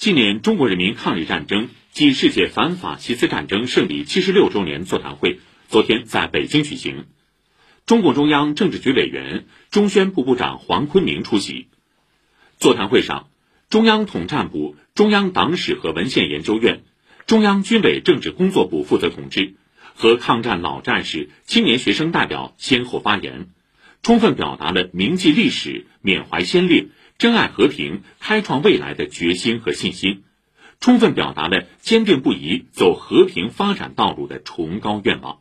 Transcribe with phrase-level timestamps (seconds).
[0.00, 7.04] 纪念中国人民抗日战争暨世界反法西斯战争胜利七十六周年座谈会昨天在北京举行，
[7.84, 11.68] 中共中央政治局委员、中宣部部长黄坤明出席。
[12.58, 13.28] 座谈会上，
[13.68, 16.82] 中央统战部、中央党史和文献研究院、
[17.26, 19.52] 中央军委政治工作部负责同志
[19.94, 23.48] 和抗战老战士、青年学生代表先后发言，
[24.02, 26.86] 充分表达了铭记历史、缅怀先烈。
[27.20, 30.24] 珍爱和平、开创未来的决心和信心，
[30.80, 35.40] 充分表达了坚定不移走和平发展道路的崇高愿望。